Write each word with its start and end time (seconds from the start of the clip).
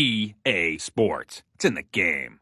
EA 0.00 0.78
Sports. 0.78 1.42
It's 1.56 1.66
in 1.66 1.74
the 1.74 1.82
game. 1.82 2.40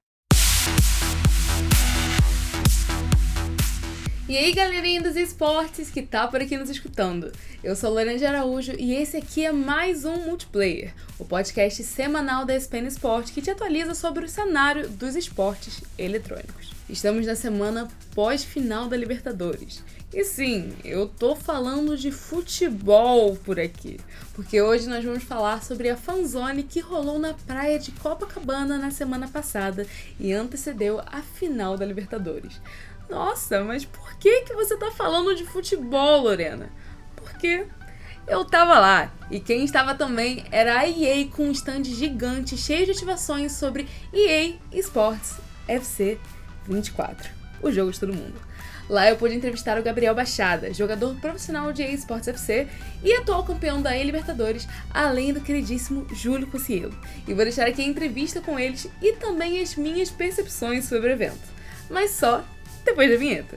E 4.28 4.36
aí, 4.36 4.52
galerinha 4.52 5.00
dos 5.00 5.16
esportes 5.16 5.88
que 5.88 6.02
tá 6.02 6.28
por 6.28 6.42
aqui 6.42 6.54
nos 6.58 6.68
escutando. 6.68 7.32
Eu 7.64 7.74
sou 7.74 7.96
de 7.96 8.26
Araújo 8.26 8.72
e 8.78 8.94
esse 8.94 9.16
aqui 9.16 9.42
é 9.42 9.50
mais 9.52 10.04
um 10.04 10.16
Multiplayer, 10.26 10.92
o 11.18 11.24
podcast 11.24 11.82
semanal 11.82 12.44
da 12.44 12.54
ESPN 12.54 12.88
Sport 12.88 13.32
que 13.32 13.40
te 13.40 13.50
atualiza 13.50 13.94
sobre 13.94 14.26
o 14.26 14.28
cenário 14.28 14.86
dos 14.86 15.16
esportes 15.16 15.80
eletrônicos. 15.96 16.74
Estamos 16.90 17.24
na 17.24 17.34
semana 17.34 17.88
pós-final 18.14 18.86
da 18.86 18.98
Libertadores. 18.98 19.82
E 20.12 20.22
sim, 20.24 20.74
eu 20.84 21.08
tô 21.08 21.34
falando 21.34 21.96
de 21.96 22.10
futebol 22.10 23.34
por 23.34 23.58
aqui, 23.58 23.98
porque 24.34 24.60
hoje 24.60 24.90
nós 24.90 25.02
vamos 25.02 25.22
falar 25.22 25.62
sobre 25.62 25.88
a 25.88 25.96
fanzone 25.96 26.64
que 26.64 26.80
rolou 26.80 27.18
na 27.18 27.32
praia 27.32 27.78
de 27.78 27.92
Copacabana 27.92 28.76
na 28.76 28.90
semana 28.90 29.26
passada 29.26 29.86
e 30.20 30.34
antecedeu 30.34 31.00
a 31.06 31.22
final 31.22 31.78
da 31.78 31.86
Libertadores. 31.86 32.60
Nossa, 33.08 33.64
mas 33.64 33.84
por 33.84 34.14
que, 34.18 34.42
que 34.42 34.54
você 34.54 34.76
tá 34.76 34.90
falando 34.90 35.34
de 35.34 35.44
futebol, 35.44 36.22
Lorena? 36.22 36.70
Porque 37.16 37.66
eu 38.26 38.44
tava 38.44 38.78
lá 38.78 39.10
e 39.30 39.40
quem 39.40 39.64
estava 39.64 39.94
também 39.94 40.44
era 40.50 40.80
a 40.80 40.88
EA 40.88 41.26
com 41.28 41.44
um 41.44 41.52
stand 41.52 41.84
gigante 41.84 42.56
cheio 42.56 42.84
de 42.84 42.92
ativações 42.92 43.52
sobre 43.52 43.88
EA 44.12 44.56
Sports 44.72 45.36
FC 45.66 46.18
24, 46.66 47.30
o 47.62 47.72
jogo 47.72 47.90
de 47.90 48.00
todo 48.00 48.14
mundo. 48.14 48.48
Lá 48.88 49.08
eu 49.08 49.16
pude 49.16 49.34
entrevistar 49.34 49.78
o 49.78 49.82
Gabriel 49.82 50.14
Bachada, 50.14 50.72
jogador 50.72 51.14
profissional 51.16 51.72
de 51.72 51.82
EA 51.82 51.92
Sports 51.92 52.28
FC 52.28 52.66
e 53.02 53.12
atual 53.14 53.44
campeão 53.44 53.82
da 53.82 53.94
E-Libertadores, 53.96 54.66
além 54.90 55.32
do 55.32 55.42
queridíssimo 55.42 56.06
Júlio 56.10 56.46
Cossielo. 56.46 56.98
E 57.26 57.34
vou 57.34 57.44
deixar 57.44 57.66
aqui 57.66 57.82
a 57.82 57.86
entrevista 57.86 58.40
com 58.40 58.58
eles 58.58 58.88
e 59.02 59.12
também 59.14 59.60
as 59.60 59.76
minhas 59.76 60.10
percepções 60.10 60.86
sobre 60.86 61.10
o 61.10 61.12
evento. 61.12 61.38
Mas 61.90 62.12
só 62.12 62.42
depois 62.88 63.10
da 63.10 63.16
vinheta. 63.16 63.56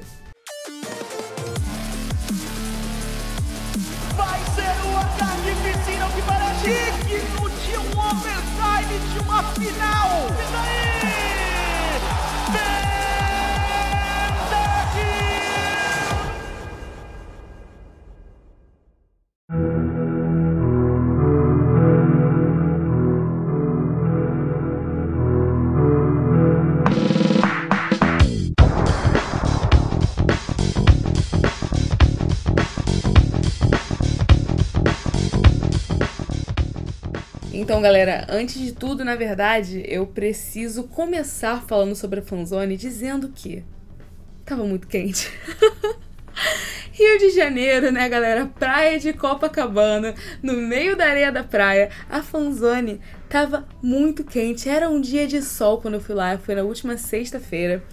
Vai 4.15 4.39
ser 4.55 4.87
uma 4.87 5.05
carnificina 5.17 6.09
que 6.09 6.21
parece 6.23 6.91
digno 7.07 7.49
de 7.49 7.77
um 7.77 7.99
overtime 7.99 8.99
de 9.13 9.19
uma 9.19 9.43
final. 9.53 10.27
E 10.27 10.51
daí? 10.51 10.80
Então, 37.61 37.79
galera, 37.79 38.25
antes 38.27 38.59
de 38.59 38.71
tudo, 38.71 39.05
na 39.05 39.15
verdade, 39.15 39.83
eu 39.87 40.07
preciso 40.07 40.85
começar 40.85 41.61
falando 41.61 41.95
sobre 41.95 42.19
a 42.19 42.23
fanzone 42.23 42.75
dizendo 42.75 43.29
que 43.29 43.63
tava 44.43 44.63
muito 44.63 44.87
quente. 44.87 45.31
Rio 46.91 47.19
de 47.19 47.29
Janeiro, 47.29 47.91
né, 47.91 48.09
galera? 48.09 48.47
Praia 48.47 48.99
de 48.99 49.13
Copacabana, 49.13 50.15
no 50.41 50.53
meio 50.53 50.97
da 50.97 51.05
areia 51.05 51.31
da 51.31 51.43
praia. 51.43 51.91
A 52.09 52.23
fanzone 52.23 52.99
tava 53.29 53.67
muito 53.79 54.23
quente. 54.23 54.67
Era 54.67 54.89
um 54.89 54.99
dia 54.99 55.27
de 55.27 55.39
sol 55.43 55.79
quando 55.79 55.93
eu 55.93 56.01
fui 56.01 56.15
lá, 56.15 56.35
foi 56.39 56.55
na 56.55 56.63
última 56.63 56.97
sexta-feira. 56.97 57.83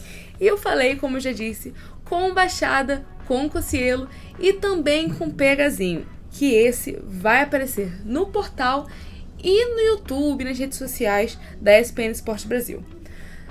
E 0.40 0.46
eu 0.46 0.56
falei, 0.56 0.96
como 0.96 1.18
eu 1.18 1.20
já 1.20 1.32
disse, 1.32 1.74
com 2.06 2.32
Baixada, 2.32 3.04
com 3.26 3.50
Cocielo 3.50 4.08
e 4.40 4.54
também 4.54 5.10
com 5.10 5.28
Pegazinho, 5.28 6.06
que 6.30 6.54
esse 6.54 6.98
vai 7.04 7.42
aparecer 7.42 8.00
no 8.06 8.28
portal 8.28 8.86
e 9.42 9.74
no 9.74 9.80
YouTube, 9.80 10.44
nas 10.44 10.58
redes 10.58 10.78
sociais 10.78 11.38
da 11.60 11.78
ESPN 11.78 12.10
Esporte 12.10 12.46
Brasil. 12.46 12.84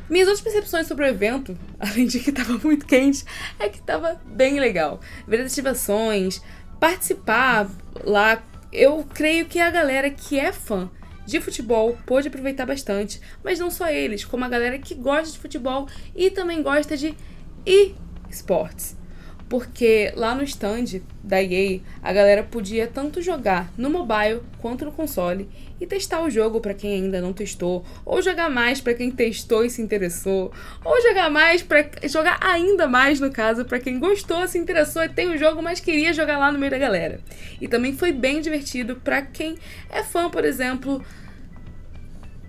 Minhas 0.09 0.27
outras 0.27 0.43
percepções 0.43 0.87
sobre 0.87 1.05
o 1.05 1.07
evento, 1.07 1.57
além 1.79 2.07
de 2.07 2.19
que 2.19 2.29
estava 2.29 2.57
muito 2.57 2.85
quente, 2.85 3.25
é 3.59 3.67
que 3.67 3.79
estava 3.79 4.21
bem 4.25 4.59
legal. 4.59 4.99
Ver 5.27 5.41
as 5.41 5.51
ativações, 5.51 6.41
participar 6.79 7.69
lá, 8.03 8.41
eu 8.71 9.05
creio 9.13 9.45
que 9.45 9.59
a 9.59 9.69
galera 9.69 10.09
que 10.09 10.39
é 10.39 10.51
fã 10.51 10.89
de 11.25 11.41
futebol 11.41 11.97
pôde 12.05 12.29
aproveitar 12.29 12.65
bastante, 12.65 13.19
mas 13.43 13.59
não 13.59 13.69
só 13.69 13.89
eles, 13.89 14.23
como 14.23 14.45
a 14.45 14.49
galera 14.49 14.79
que 14.79 14.95
gosta 14.95 15.33
de 15.33 15.39
futebol 15.39 15.87
e 16.15 16.31
também 16.31 16.63
gosta 16.63 16.95
de 16.95 17.13
e-sports 17.65 18.95
porque 19.49 20.11
lá 20.15 20.35
no 20.35 20.43
stand 20.43 21.01
da 21.23 21.41
EA 21.41 21.79
a 22.01 22.11
galera 22.11 22.43
podia 22.43 22.87
tanto 22.87 23.21
jogar 23.21 23.71
no 23.77 23.89
mobile 23.89 24.41
quanto 24.59 24.83
no 24.83 24.91
console 24.91 25.49
e 25.79 25.85
testar 25.85 26.21
o 26.21 26.29
jogo 26.29 26.59
para 26.59 26.73
quem 26.73 26.93
ainda 26.93 27.21
não 27.21 27.31
testou, 27.31 27.85
ou 28.03 28.21
jogar 28.21 28.49
mais 28.49 28.81
para 28.81 28.93
quem 28.93 29.11
testou 29.11 29.63
e 29.63 29.69
se 29.69 29.81
interessou, 29.81 30.51
ou 30.83 31.01
jogar 31.01 31.29
mais 31.29 31.61
para 31.61 31.85
jogar 32.03 32.37
ainda 32.41 32.87
mais 32.87 33.19
no 33.19 33.31
caso 33.31 33.63
para 33.63 33.79
quem 33.79 33.99
gostou, 33.99 34.47
se 34.47 34.57
interessou 34.57 35.03
e 35.03 35.09
tem 35.09 35.29
o 35.29 35.37
jogo, 35.37 35.61
mas 35.61 35.79
queria 35.79 36.13
jogar 36.13 36.37
lá 36.37 36.51
no 36.51 36.59
meio 36.59 36.71
da 36.71 36.77
galera. 36.77 37.19
E 37.61 37.67
também 37.67 37.93
foi 37.93 38.11
bem 38.11 38.41
divertido 38.41 38.95
para 38.95 39.21
quem 39.21 39.55
é 39.89 40.03
fã, 40.03 40.29
por 40.29 40.43
exemplo, 40.43 41.03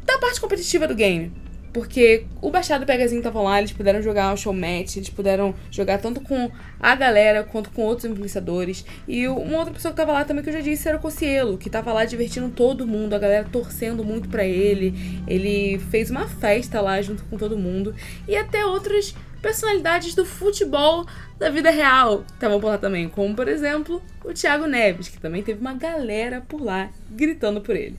da 0.05 0.19
parte 0.19 0.41
competitiva 0.41 0.89
do 0.89 0.95
game 0.95 1.48
porque 1.78 2.25
o 2.43 2.50
Baixado 2.50 2.83
e 2.83 2.84
o 2.84 2.87
Pegazinho 2.89 3.21
estavam 3.21 3.44
lá, 3.44 3.61
eles 3.61 3.71
puderam 3.71 4.03
jogar 4.03 4.34
um 4.34 4.37
show 4.37 4.53
match, 4.53 4.97
eles 4.97 5.09
puderam 5.09 5.55
jogar 5.71 5.99
tanto 5.99 6.21
com 6.21 6.50
a 6.81 6.97
galera 6.97 7.44
quanto 7.44 7.71
com 7.71 7.83
outros 7.83 8.11
influenciadores. 8.11 8.84
E 9.06 9.28
uma 9.28 9.59
outra 9.59 9.72
pessoa 9.72 9.93
que 9.93 9.97
tava 9.97 10.11
lá 10.11 10.25
também, 10.25 10.43
que 10.43 10.50
eu 10.50 10.55
já 10.55 10.61
disse, 10.61 10.88
era 10.88 10.97
o 10.97 11.00
Cocielo, 11.00 11.56
que 11.56 11.71
tava 11.71 11.93
lá 11.93 12.05
divertindo 12.05 12.49
todo 12.49 12.84
mundo, 12.84 13.15
a 13.15 13.19
galera 13.19 13.47
torcendo 13.53 14.05
muito 14.05 14.28
para 14.28 14.44
ele. 14.44 15.22
Ele 15.25 15.78
fez 15.88 16.11
uma 16.11 16.27
festa 16.27 16.81
lá 16.81 17.00
junto 17.00 17.22
com 17.27 17.37
todo 17.37 17.56
mundo. 17.56 17.94
E 18.27 18.34
até 18.34 18.67
outras 18.67 19.15
personalidades 19.41 20.17
do 20.17 20.27
futebol 20.27 21.06
da 21.38 21.49
vida 21.49 21.71
real 21.71 22.25
estavam 22.34 22.59
por 22.61 22.67
lá 22.67 22.78
também, 22.78 23.09
como 23.09 23.37
por 23.37 23.47
exemplo 23.47 24.03
o 24.25 24.33
Thiago 24.33 24.67
Neves, 24.67 25.09
que 25.09 25.21
também 25.21 25.44
teve 25.44 25.61
uma 25.61 25.75
galera 25.75 26.41
por 26.41 26.61
lá 26.61 26.91
gritando 27.09 27.61
por 27.61 27.77
ele. 27.77 27.97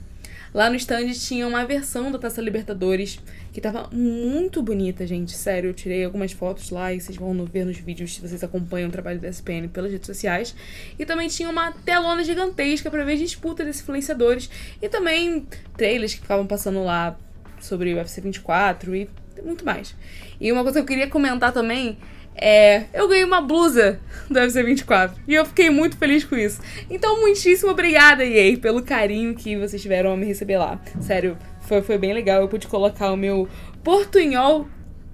Lá 0.52 0.68
no 0.68 0.74
stand 0.74 1.12
tinha 1.12 1.46
uma 1.46 1.64
versão 1.64 2.10
da 2.10 2.18
Taça 2.18 2.42
Libertadores 2.42 3.20
que 3.52 3.60
tava 3.60 3.88
muito 3.92 4.62
bonita, 4.62 5.06
gente. 5.06 5.36
Sério, 5.36 5.70
eu 5.70 5.74
tirei 5.74 6.04
algumas 6.04 6.32
fotos 6.32 6.70
lá 6.70 6.92
e 6.92 7.00
vocês 7.00 7.16
vão 7.16 7.44
ver 7.44 7.64
nos 7.64 7.78
vídeos 7.78 8.14
se 8.14 8.20
vocês 8.20 8.42
acompanham 8.44 8.88
o 8.88 8.92
trabalho 8.92 9.18
da 9.18 9.28
SPN 9.28 9.68
pelas 9.68 9.90
redes 9.90 10.06
sociais. 10.06 10.54
E 10.98 11.04
também 11.04 11.28
tinha 11.28 11.48
uma 11.48 11.72
telona 11.72 12.22
gigantesca 12.22 12.90
para 12.90 13.04
ver 13.04 13.16
disputa 13.16 13.64
desses 13.64 13.82
influenciadores 13.82 14.48
e 14.80 14.88
também 14.88 15.46
trailers 15.76 16.14
que 16.14 16.20
ficavam 16.20 16.46
passando 16.46 16.84
lá 16.84 17.16
sobre 17.60 17.92
o 17.92 17.96
UFC 17.96 18.20
24 18.20 18.94
e 18.94 19.10
muito 19.42 19.64
mais. 19.64 19.94
E 20.40 20.50
uma 20.52 20.62
coisa 20.62 20.78
que 20.78 20.82
eu 20.84 20.86
queria 20.86 21.08
comentar 21.08 21.52
também 21.52 21.98
é, 22.34 22.84
eu 22.94 23.08
ganhei 23.08 23.24
uma 23.24 23.40
blusa 23.40 24.00
do 24.28 24.38
UFC 24.38 24.62
24 24.62 25.20
e 25.26 25.34
eu 25.34 25.44
fiquei 25.44 25.68
muito 25.68 25.96
feliz 25.96 26.24
com 26.24 26.36
isso. 26.36 26.60
Então, 26.88 27.20
muitíssimo 27.20 27.70
obrigada, 27.70 28.24
EA, 28.24 28.56
pelo 28.56 28.82
carinho 28.82 29.34
que 29.34 29.56
vocês 29.56 29.82
tiveram 29.82 30.12
a 30.12 30.16
me 30.16 30.26
receber 30.26 30.56
lá. 30.56 30.80
Sério, 31.00 31.36
foi, 31.70 31.82
foi 31.82 31.98
bem 31.98 32.12
legal. 32.12 32.40
Eu 32.40 32.48
pude 32.48 32.66
colocar 32.66 33.12
o 33.12 33.16
meu 33.16 33.48
portunhol 33.84 34.66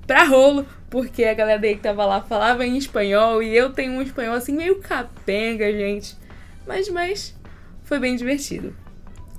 pra 0.07 0.25
rolo, 0.25 0.67
porque 0.89 1.23
a 1.25 1.35
galera 1.35 1.61
daí 1.61 1.77
que 1.77 1.83
tava 1.83 2.07
lá 2.07 2.23
falava 2.23 2.65
em 2.65 2.79
espanhol 2.79 3.43
e 3.43 3.55
eu 3.55 3.73
tenho 3.73 3.93
um 3.93 4.01
espanhol 4.01 4.35
assim 4.35 4.57
meio 4.57 4.81
capenga, 4.81 5.71
gente. 5.71 6.17
Mas, 6.67 6.89
mas 6.89 7.39
foi 7.85 7.99
bem 7.99 8.17
divertido. 8.17 8.75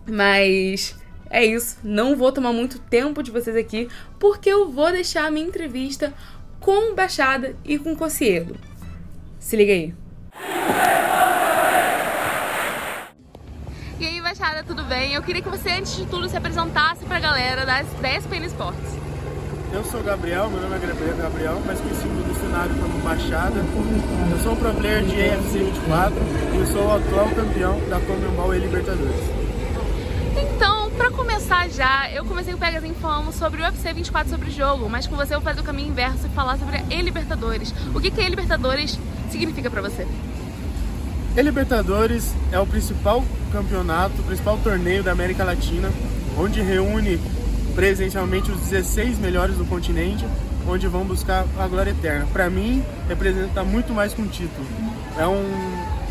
Mas 0.06 0.96
é 1.30 1.44
isso, 1.44 1.80
não 1.84 2.16
vou 2.16 2.32
tomar 2.32 2.54
muito 2.54 2.80
tempo 2.80 3.24
de 3.24 3.32
vocês 3.32 3.56
aqui, 3.56 3.90
porque 4.20 4.50
eu 4.50 4.70
vou 4.70 4.92
deixar 4.92 5.26
a 5.26 5.32
minha 5.32 5.48
entrevista 5.48 6.14
com 6.60 6.94
Baixada 6.94 7.56
e 7.66 7.80
com 7.80 7.96
Cocielo. 7.96 8.56
Se 9.40 9.56
liga 9.56 9.74
aí. 9.74 9.94
E 14.00 14.06
aí, 14.06 14.17
Baixada, 14.28 14.62
tudo 14.62 14.84
bem? 14.84 15.14
Eu 15.14 15.24
queria 15.24 15.42
que 15.42 15.48
você, 15.48 15.70
antes 15.70 15.96
de 15.96 16.06
tudo, 16.06 16.28
se 16.28 16.36
apresentasse 16.36 17.06
pra 17.06 17.18
galera 17.18 17.66
das 17.66 17.88
10 18.02 18.26
PN 18.26 18.46
Sports. 18.48 19.00
Eu 19.72 19.86
sou 19.86 20.02
o 20.02 20.04
Gabriel, 20.04 20.50
meu 20.50 20.60
nome 20.60 20.76
é 20.76 21.22
Gabriel, 21.22 21.62
mas 21.66 21.80
conhecido 21.80 22.10
no 22.10 22.34
dicionário 22.34 22.76
como 22.76 23.00
Baixada. 23.00 23.56
Eu 23.56 24.40
sou 24.44 24.52
um 24.52 24.56
pro 24.58 24.74
player 24.74 25.02
de 25.06 25.14
AFC 25.14 25.60
24 25.60 26.18
e 26.54 26.58
eu 26.58 26.68
sou 26.68 26.88
o 26.88 26.96
atual 26.98 27.30
campeão 27.30 27.80
da 27.90 28.02
Comembol 28.02 28.54
e 28.54 28.60
Libertadores. 28.60 29.16
Então, 30.36 30.92
pra 30.92 31.10
começar 31.10 31.70
já, 31.70 32.12
eu 32.12 32.26
comecei 32.26 32.54
o 32.54 32.58
Pegazinho 32.58 32.96
falando 32.96 33.32
sobre 33.32 33.62
o 33.62 33.64
UFC 33.64 33.94
24 33.94 34.30
sobre 34.30 34.50
o 34.50 34.52
jogo, 34.52 34.90
mas 34.90 35.08
com 35.08 35.16
você 35.16 35.36
eu 35.36 35.40
vou 35.40 35.46
fazer 35.48 35.62
o 35.62 35.64
caminho 35.64 35.88
inverso 35.88 36.28
e 36.28 36.30
falar 36.32 36.58
sobre 36.58 36.76
a 36.76 36.84
E-Libertadores. 36.94 37.74
O 37.96 38.02
que 38.02 38.12
que 38.12 38.20
a 38.20 38.26
E-Libertadores 38.26 39.00
significa 39.32 39.70
pra 39.70 39.82
você? 39.82 40.06
E-Libertadores 41.38 42.34
é 42.52 42.60
o 42.60 42.66
principal 42.66 43.24
campeonato, 43.52 44.20
o 44.22 44.24
principal 44.24 44.58
torneio 44.58 45.04
da 45.04 45.12
América 45.12 45.44
Latina, 45.44 45.88
onde 46.36 46.64
reúne 46.64 47.22
presencialmente 47.76 48.50
os 48.52 48.60
16 48.62 49.20
melhores 49.20 49.56
do 49.56 49.64
continente, 49.64 50.26
onde 50.68 50.88
vão 50.88 51.06
buscar 51.06 51.46
a 51.60 51.68
glória 51.68 51.92
eterna. 51.92 52.26
Para 52.34 52.50
mim, 52.50 52.84
representa 53.08 53.64
muito 53.64 53.94
mais 53.94 54.16
que 54.16 54.22
um 54.24 54.28
título. 54.28 54.66
É 55.16 55.28
um 55.28 55.46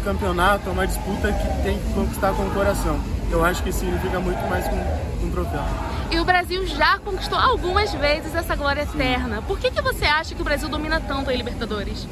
campeonato, 0.04 0.68
é 0.68 0.72
uma 0.72 0.86
disputa 0.86 1.32
que 1.32 1.62
tem 1.64 1.76
que 1.76 1.92
conquistar 1.92 2.32
com 2.32 2.44
o 2.44 2.50
coração. 2.52 3.00
Eu 3.28 3.44
acho 3.44 3.64
que 3.64 3.72
significa 3.72 4.20
muito 4.20 4.48
mais 4.48 4.68
que 4.68 4.74
um, 4.76 5.26
um 5.26 5.30
troféu. 5.32 5.64
E 6.08 6.20
o 6.20 6.24
Brasil 6.24 6.64
já 6.68 7.00
conquistou 7.00 7.36
algumas 7.36 7.92
vezes 7.94 8.32
essa 8.32 8.54
glória 8.54 8.82
eterna. 8.82 9.42
Por 9.42 9.58
que, 9.58 9.72
que 9.72 9.82
você 9.82 10.04
acha 10.04 10.36
que 10.36 10.40
o 10.40 10.44
Brasil 10.44 10.68
domina 10.68 11.00
tanto 11.00 11.30
a 11.30 11.32
Libertadores? 11.32 12.06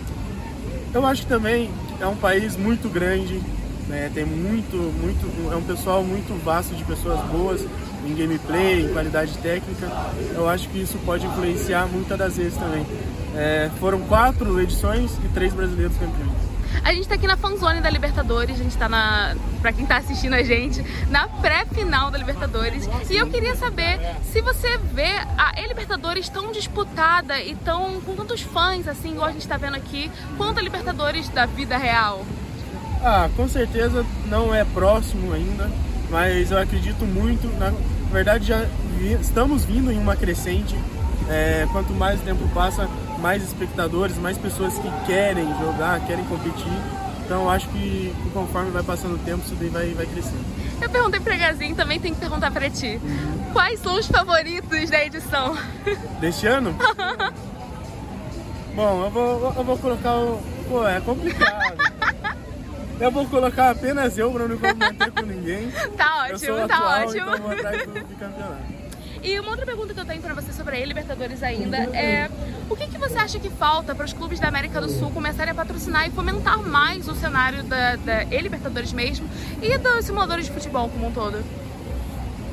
Eu 0.92 1.06
acho 1.06 1.22
que 1.22 1.28
também 1.28 1.70
é 2.00 2.06
um 2.06 2.16
país 2.16 2.56
muito 2.56 2.88
grande, 2.88 3.40
né? 3.88 4.10
tem 4.12 4.24
muito, 4.24 4.76
muito, 4.76 5.52
é 5.52 5.56
um 5.56 5.62
pessoal 5.62 6.02
muito 6.02 6.34
vasto 6.44 6.74
de 6.74 6.84
pessoas 6.84 7.20
boas 7.26 7.64
em 8.06 8.14
gameplay, 8.14 8.84
em 8.84 8.92
qualidade 8.92 9.36
técnica. 9.38 9.90
Eu 10.34 10.48
acho 10.48 10.68
que 10.68 10.80
isso 10.80 10.98
pode 11.04 11.26
influenciar 11.26 11.86
muitas 11.86 12.18
das 12.18 12.36
vezes 12.36 12.56
também. 12.56 12.86
É, 13.34 13.70
foram 13.80 14.00
quatro 14.00 14.60
edições 14.60 15.10
e 15.24 15.28
três 15.28 15.52
brasileiros 15.52 15.96
campeões. 15.96 16.43
A 16.82 16.92
gente 16.92 17.08
tá 17.08 17.14
aqui 17.14 17.26
na 17.26 17.36
fanzone 17.36 17.80
da 17.80 17.90
Libertadores, 17.90 18.58
a 18.58 18.62
gente 18.62 18.76
tá 18.76 18.88
na, 18.88 19.34
pra 19.60 19.72
quem 19.72 19.86
tá 19.86 19.96
assistindo 19.98 20.34
a 20.34 20.42
gente, 20.42 20.84
na 21.08 21.28
pré-final 21.28 22.10
da 22.10 22.18
Libertadores. 22.18 22.88
E 23.08 23.16
eu 23.16 23.28
queria 23.28 23.54
saber 23.54 23.98
se 24.32 24.40
você 24.40 24.78
vê 24.92 25.12
a 25.36 25.54
Libertadores 25.66 26.28
tão 26.28 26.52
disputada 26.52 27.40
e 27.40 27.54
tão 27.56 28.00
com 28.00 28.14
tantos 28.14 28.42
fãs, 28.42 28.86
assim, 28.86 29.12
igual 29.12 29.26
a 29.26 29.32
gente 29.32 29.46
tá 29.48 29.56
vendo 29.56 29.76
aqui, 29.76 30.10
quanto 30.36 30.60
a 30.60 30.62
Libertadores 30.62 31.28
da 31.28 31.46
vida 31.46 31.76
real. 31.76 32.24
Ah, 33.02 33.28
com 33.36 33.48
certeza 33.48 34.06
não 34.26 34.54
é 34.54 34.64
próximo 34.64 35.32
ainda, 35.32 35.70
mas 36.10 36.50
eu 36.50 36.58
acredito 36.58 37.04
muito. 37.04 37.46
Na 37.58 37.72
verdade, 38.12 38.46
já 38.46 38.64
vi, 38.98 39.12
estamos 39.14 39.64
vindo 39.64 39.90
em 39.90 39.98
uma 39.98 40.16
crescente. 40.16 40.74
É, 41.28 41.66
quanto 41.72 41.92
mais 41.92 42.20
o 42.20 42.22
tempo 42.22 42.46
passa, 42.54 42.88
mais 43.24 43.42
espectadores, 43.42 44.18
mais 44.18 44.36
pessoas 44.36 44.74
que 44.74 45.06
querem 45.06 45.48
jogar, 45.58 45.98
querem 46.06 46.22
competir. 46.26 46.78
Então 47.24 47.48
acho 47.48 47.66
que 47.70 48.14
conforme 48.34 48.70
vai 48.70 48.82
passando 48.82 49.14
o 49.14 49.18
tempo, 49.18 49.42
isso 49.46 49.54
daí 49.54 49.70
vai, 49.70 49.94
vai 49.94 50.04
crescendo. 50.04 50.44
Eu 50.78 50.90
perguntei 50.90 51.20
pra 51.20 51.34
Gazinho, 51.34 51.74
também 51.74 51.98
tem 51.98 52.12
que 52.12 52.20
perguntar 52.20 52.50
pra 52.50 52.68
ti. 52.68 53.00
Uhum. 53.02 53.50
Quais 53.54 53.80
são 53.80 53.94
os 53.98 54.06
favoritos 54.06 54.90
da 54.90 55.02
edição? 55.02 55.56
Deste 56.20 56.46
ano? 56.46 56.76
Bom, 58.76 59.04
eu 59.04 59.10
vou, 59.10 59.54
eu 59.56 59.64
vou 59.64 59.78
colocar 59.78 60.16
o. 60.16 60.42
Pô, 60.68 60.86
é 60.86 61.00
complicado. 61.00 61.78
eu 63.00 63.10
vou 63.10 63.26
colocar 63.26 63.70
apenas 63.70 64.18
eu 64.18 64.30
pra 64.32 64.46
não 64.46 64.58
comprometer 64.58 65.12
com 65.12 65.22
ninguém. 65.22 65.72
Tá 65.96 66.24
ótimo, 66.24 66.68
tá 66.68 66.76
atual, 66.76 67.06
ótimo. 67.06 67.20
Então 67.22 67.38
vou 67.38 67.52
atrás 67.52 67.86
do, 67.86 67.92
campeonato. 68.18 68.84
E 69.22 69.40
uma 69.40 69.50
outra 69.52 69.64
pergunta 69.64 69.94
que 69.94 70.00
eu 70.00 70.04
tenho 70.04 70.20
para 70.20 70.34
você 70.34 70.52
sobre 70.52 70.76
a 70.76 70.84
Libertadores 70.84 71.42
ainda 71.42 71.78
é 71.96 72.28
o 72.68 72.76
que, 72.76 72.86
que 72.86 72.98
você 72.98 73.18
acha 73.18 73.38
que 73.38 73.50
falta 73.50 73.94
para 73.94 74.04
os 74.04 74.12
clubes 74.12 74.40
da 74.40 74.48
América 74.48 74.80
do 74.80 74.88
Sul 74.88 75.10
começarem 75.10 75.52
a 75.52 75.54
patrocinar 75.54 76.06
e 76.06 76.10
fomentar 76.10 76.58
mais 76.58 77.08
o 77.08 77.14
cenário 77.14 77.62
da, 77.62 77.96
da 77.96 78.24
Libertadores 78.24 78.92
mesmo 78.92 79.28
e 79.62 79.76
dos 79.78 80.04
simuladores 80.04 80.46
de 80.46 80.52
futebol 80.52 80.88
como 80.88 81.08
um 81.08 81.12
todo? 81.12 81.42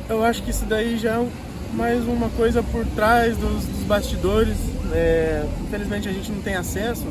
Eu 0.09 0.23
acho 0.23 0.43
que 0.43 0.51
isso 0.51 0.65
daí 0.65 0.97
já 0.97 1.21
é 1.21 1.27
mais 1.73 2.05
uma 2.05 2.29
coisa 2.29 2.61
por 2.61 2.85
trás 2.87 3.37
dos, 3.37 3.65
dos 3.65 3.83
bastidores. 3.83 4.57
É, 4.93 5.45
infelizmente 5.61 6.09
a 6.09 6.11
gente 6.11 6.31
não 6.31 6.41
tem 6.41 6.55
acesso, 6.55 7.05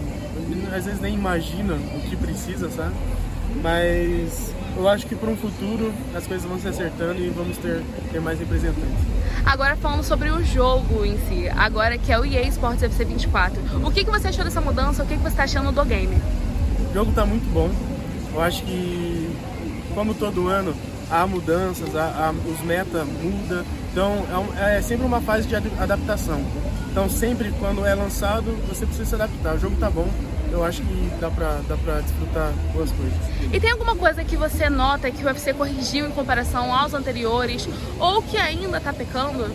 às 0.75 0.85
vezes 0.85 1.01
nem 1.01 1.15
imagina 1.15 1.75
o 1.75 2.01
que 2.09 2.17
precisa, 2.17 2.71
sabe? 2.71 2.95
Mas 3.63 4.53
eu 4.77 4.89
acho 4.89 5.07
que 5.07 5.15
para 5.15 5.31
um 5.31 5.37
futuro 5.37 5.93
as 6.15 6.27
coisas 6.27 6.49
vão 6.49 6.59
se 6.59 6.69
acertando 6.69 7.21
e 7.21 7.29
vamos 7.31 7.57
ter, 7.59 7.83
ter 8.13 8.21
mais 8.21 8.39
representantes. 8.39 8.99
Agora 9.45 9.77
falando 9.77 10.03
sobre 10.03 10.31
o 10.31 10.43
jogo 10.45 11.05
em 11.05 11.19
si, 11.27 11.49
agora 11.49 11.97
que 11.99 12.13
é 12.13 12.19
o 12.19 12.25
EA 12.25 12.47
Sports 12.49 12.83
FC 12.83 13.05
24, 13.05 13.61
o 13.85 13.91
que, 13.91 14.05
que 14.05 14.11
você 14.11 14.29
achou 14.29 14.45
dessa 14.45 14.61
mudança? 14.61 15.03
O 15.03 15.07
que, 15.07 15.17
que 15.17 15.23
você 15.23 15.29
está 15.29 15.45
achando 15.45 15.73
do 15.73 15.85
game? 15.85 16.17
O 16.91 16.95
jogo 16.95 17.11
está 17.11 17.25
muito 17.25 17.51
bom. 17.53 17.71
Eu 18.33 18.41
acho 18.41 18.63
que, 18.63 19.37
como 19.95 20.15
todo 20.15 20.49
ano, 20.49 20.75
há 21.11 21.27
mudanças, 21.27 21.95
há, 21.97 22.05
há, 22.05 22.31
os 22.31 22.61
meta 22.61 23.05
muda, 23.05 23.65
então 23.91 24.25
é, 24.57 24.79
é, 24.79 24.83
sempre 24.83 25.05
uma 25.05 25.21
fase 25.21 25.49
de 25.49 25.57
adaptação. 25.57 26.41
Então 26.91 27.09
sempre 27.09 27.53
quando 27.59 27.85
é 27.85 27.95
lançado 27.95 28.53
você 28.69 28.87
precisa 28.87 29.09
se 29.09 29.15
adaptar. 29.15 29.57
O 29.57 29.59
jogo 29.59 29.75
está 29.75 29.91
bom, 29.91 30.09
eu 30.51 30.65
acho 30.65 30.83
que 30.83 31.11
dá 31.21 31.31
pra, 31.31 31.61
dá 31.69 31.77
pra 31.77 32.01
desfrutar 32.01 32.53
boas 32.73 32.91
coisas. 32.93 33.19
E 33.53 33.61
tem 33.61 33.71
alguma 33.71 33.97
coisa 33.97 34.25
que 34.25 34.37
você 34.37 34.69
nota 34.69 35.11
que 35.11 35.23
o 35.23 35.27
UFC 35.27 35.55
corrigiu 35.55 36.07
em 36.07 36.11
comparação 36.11 36.75
aos 36.75 36.95
anteriores 36.95 37.69
ou 37.99 38.23
que 38.23 38.37
ainda 38.37 38.81
tá 38.81 38.93
pecando? 38.93 39.51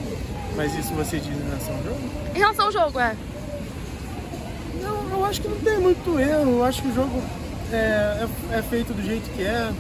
Mas 0.55 0.73
isso 0.77 0.93
você 0.93 1.19
diz 1.19 1.35
em 1.35 1.47
relação 1.49 1.75
ao 1.75 1.83
jogo? 1.83 1.99
Em 2.33 2.39
relação 2.39 2.65
ao 2.65 2.71
jogo, 2.71 2.99
é. 2.99 3.15
Não, 4.81 5.09
eu 5.19 5.25
acho 5.25 5.41
que 5.41 5.47
não 5.47 5.57
tem 5.57 5.79
muito 5.79 6.19
erro. 6.19 6.57
Eu 6.57 6.63
acho 6.63 6.81
que 6.81 6.87
o 6.87 6.95
jogo 6.95 7.21
é, 7.71 7.75
é, 8.51 8.57
é 8.57 8.61
feito 8.61 8.93
do 8.93 9.01
jeito 9.01 9.29
que 9.35 9.41
é. 9.41 9.71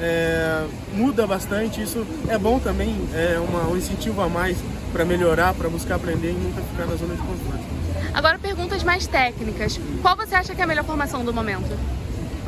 é. 0.00 0.66
muda 0.94 1.26
bastante, 1.26 1.82
isso 1.82 2.04
é 2.28 2.38
bom 2.38 2.58
também, 2.58 2.96
é 3.14 3.38
uma, 3.38 3.68
um 3.68 3.76
incentivo 3.76 4.20
a 4.22 4.28
mais 4.28 4.56
para 4.92 5.04
melhorar, 5.04 5.54
para 5.54 5.68
buscar 5.68 5.96
aprender 5.96 6.30
e 6.30 6.34
nunca 6.34 6.62
ficar 6.62 6.86
na 6.86 6.96
zona 6.96 7.14
de 7.14 7.22
conforto. 7.22 7.75
Agora 8.14 8.38
perguntas 8.38 8.82
mais 8.82 9.06
técnicas. 9.06 9.78
Qual 10.02 10.16
você 10.16 10.34
acha 10.34 10.54
que 10.54 10.60
é 10.60 10.64
a 10.64 10.66
melhor 10.66 10.84
formação 10.84 11.24
do 11.24 11.32
momento? 11.32 11.78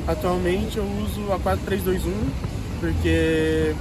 Atualmente 0.06 0.78
eu 0.78 0.84
uso 0.84 1.32
a 1.32 1.38
4-3-2-1 1.38 2.12
porque 2.80 3.74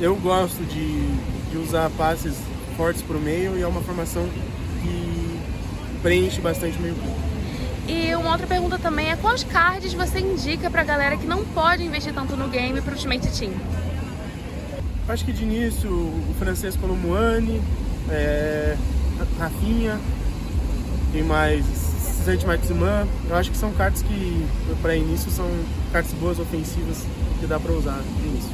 eu 0.00 0.16
gosto 0.16 0.62
de, 0.64 1.06
de 1.50 1.58
usar 1.58 1.90
passes 1.90 2.34
fortes 2.76 3.02
para 3.02 3.16
o 3.16 3.20
meio 3.20 3.58
e 3.58 3.62
é 3.62 3.66
uma 3.66 3.82
formação 3.82 4.26
que 4.82 5.40
preenche 6.02 6.40
bastante 6.40 6.78
o 6.78 6.80
meio 6.80 6.94
campo. 6.94 7.30
E 7.86 8.14
uma 8.14 8.32
outra 8.32 8.46
pergunta 8.46 8.78
também 8.78 9.10
é 9.10 9.16
quais 9.16 9.42
cards 9.42 9.92
você 9.92 10.20
indica 10.20 10.70
para 10.70 10.82
a 10.82 10.84
galera 10.84 11.16
que 11.16 11.26
não 11.26 11.44
pode 11.44 11.84
investir 11.84 12.14
tanto 12.14 12.36
no 12.36 12.48
game 12.48 12.80
para 12.80 12.92
o 12.92 12.94
Ultimate 12.94 13.28
Team? 13.36 13.52
Acho 15.08 15.24
que 15.24 15.32
de 15.32 15.42
início 15.42 15.90
o 15.90 16.34
francês 16.38 16.76
Colomuani, 16.76 17.60
é, 18.08 18.76
Rafinha, 19.38 19.98
tem 21.12 21.22
mais 21.22 21.64
Saint 22.24 22.44
Maximan. 22.44 23.06
Eu 23.28 23.36
acho 23.36 23.50
que 23.50 23.56
são 23.56 23.72
cartas 23.72 24.02
que, 24.02 24.46
para 24.82 24.94
início, 24.94 25.30
são 25.30 25.48
cartas 25.92 26.12
boas 26.14 26.38
ofensivas 26.38 27.04
que 27.38 27.46
dá 27.46 27.58
para 27.58 27.72
usar 27.72 27.96
no 27.96 28.26
início. 28.26 28.50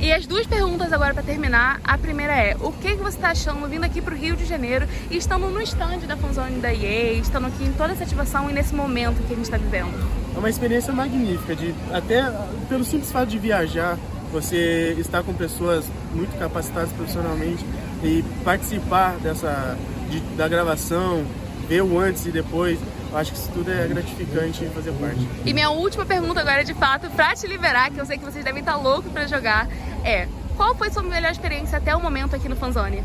E 0.00 0.10
as 0.10 0.26
duas 0.26 0.46
perguntas 0.46 0.92
agora 0.94 1.12
para 1.12 1.22
terminar. 1.22 1.78
A 1.84 1.98
primeira 1.98 2.32
é: 2.32 2.56
o 2.58 2.72
que, 2.72 2.96
que 2.96 3.02
você 3.02 3.16
está 3.16 3.30
achando 3.30 3.68
vindo 3.68 3.84
aqui 3.84 4.00
para 4.00 4.14
o 4.14 4.16
Rio 4.16 4.34
de 4.34 4.46
Janeiro 4.46 4.86
e 5.10 5.16
estando 5.18 5.48
no 5.48 5.60
stand 5.60 5.98
da 6.08 6.16
Fanzone 6.16 6.58
da 6.58 6.72
EA, 6.72 7.12
estando 7.14 7.48
aqui 7.48 7.64
em 7.64 7.72
toda 7.72 7.92
essa 7.92 8.04
ativação 8.04 8.48
e 8.48 8.52
nesse 8.52 8.74
momento 8.74 9.18
que 9.26 9.32
a 9.32 9.36
gente 9.36 9.44
está 9.44 9.58
vivendo? 9.58 9.92
É 10.34 10.38
uma 10.38 10.48
experiência 10.48 10.92
magnífica, 10.92 11.54
de 11.54 11.74
até 11.92 12.32
pelo 12.68 12.82
simples 12.82 13.12
fato 13.12 13.28
de 13.28 13.38
viajar, 13.38 13.98
você 14.32 14.96
estar 14.98 15.22
com 15.22 15.34
pessoas 15.34 15.84
muito 16.14 16.38
capacitadas 16.38 16.90
profissionalmente 16.92 17.64
e 18.02 18.24
participar 18.42 19.18
dessa 19.18 19.76
de, 20.08 20.20
da 20.34 20.48
gravação, 20.48 21.24
ver 21.70 21.82
o 21.82 21.98
antes 22.00 22.26
e 22.26 22.32
depois. 22.32 22.80
Eu 23.12 23.16
acho 23.16 23.30
que 23.30 23.38
isso 23.38 23.48
tudo 23.54 23.70
é 23.70 23.86
gratificante 23.86 24.66
fazer 24.66 24.90
parte. 24.92 25.26
E 25.46 25.54
minha 25.54 25.70
última 25.70 26.04
pergunta 26.04 26.40
agora, 26.40 26.64
de 26.64 26.74
fato, 26.74 27.08
pra 27.10 27.32
te 27.34 27.46
liberar, 27.46 27.90
que 27.90 27.98
eu 27.98 28.04
sei 28.04 28.18
que 28.18 28.24
vocês 28.24 28.44
devem 28.44 28.58
estar 28.58 28.76
loucos 28.76 29.10
pra 29.12 29.26
jogar, 29.28 29.68
é 30.04 30.26
qual 30.56 30.74
foi 30.74 30.90
sua 30.90 31.04
melhor 31.04 31.30
experiência 31.30 31.78
até 31.78 31.94
o 31.94 32.02
momento 32.02 32.34
aqui 32.34 32.48
no 32.48 32.56
Fanzone? 32.56 33.04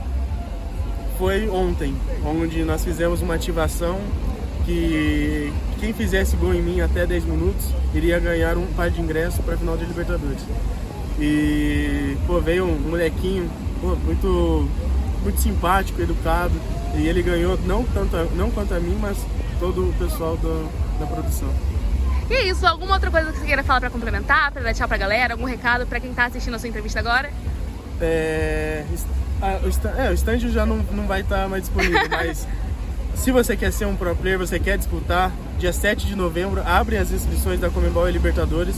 Foi 1.20 1.48
ontem, 1.48 1.96
onde 2.26 2.64
nós 2.64 2.84
fizemos 2.84 3.22
uma 3.22 3.36
ativação 3.36 4.02
que 4.66 5.54
quem 5.80 5.94
fizesse 5.94 6.36
gol 6.36 6.54
em 6.54 6.62
mim 6.62 6.82
até 6.82 7.06
10 7.06 7.24
minutos 7.26 7.68
iria 7.94 8.20
ganhar 8.20 8.58
um 8.58 8.66
par 8.74 8.90
de 8.90 9.00
ingressos 9.00 9.40
para 9.46 9.54
a 9.54 9.58
final 9.58 9.78
de 9.78 9.86
Libertadores. 9.86 10.42
E 11.20 12.18
pô, 12.26 12.42
veio 12.42 12.66
um 12.66 12.80
molequinho 12.80 13.50
pô, 13.80 13.96
muito, 13.96 14.68
muito 15.26 15.42
simpático, 15.42 16.00
educado, 16.02 16.54
e 16.96 17.08
ele 17.08 17.22
ganhou 17.22 17.58
não, 17.66 17.84
tanto, 17.84 18.16
não 18.36 18.52
quanto 18.52 18.74
a 18.74 18.80
mim, 18.80 18.98
mas 19.02 19.18
todo 19.60 19.90
o 19.90 19.94
pessoal 19.94 20.38
do, 20.38 20.70
da 21.00 21.08
produção. 21.08 21.50
E 22.30 22.34
é 22.34 22.48
isso, 22.48 22.66
alguma 22.66 22.94
outra 22.94 23.12
coisa 23.12 23.32
que 23.32 23.40
você 23.40 23.46
queira 23.46 23.64
falar 23.64 23.82
para 23.82 23.90
complementar, 23.90 24.52
para 24.52 24.62
dar 24.62 24.74
tchau 24.74 24.88
pra 24.88 24.98
galera, 24.98 25.34
algum 25.34 25.46
recado 25.46 25.86
para 25.86 26.00
quem 26.00 26.14
tá 26.14 26.26
assistindo 26.26 26.54
a 26.54 26.60
sua 26.60 26.70
entrevista 26.70 27.00
agora? 27.00 27.32
É, 28.00 28.84
a, 29.42 29.66
o, 29.66 29.70
stand, 29.70 29.94
é, 29.98 30.10
o 30.10 30.14
stand 30.14 30.40
já 30.40 30.66
não, 30.66 30.78
não 30.92 31.08
vai 31.08 31.22
estar 31.22 31.44
tá 31.44 31.48
mais 31.48 31.64
disponível, 31.64 32.00
mas 32.10 32.48
se 33.16 33.32
você 33.32 33.58
quer 33.58 33.72
ser 33.72 33.86
um 33.86 33.96
pro 33.96 34.16
player, 34.16 34.38
você 34.38 34.60
quer 34.60 34.78
disputar, 34.78 35.32
dia 35.58 35.74
7 35.74 36.06
de 36.06 36.16
novembro 36.16 36.62
abre 36.66 36.98
as 36.98 37.12
inscrições 37.12 37.60
da 37.60 37.70
Comembol 37.70 38.08
e 38.08 38.12
Libertadores. 38.12 38.76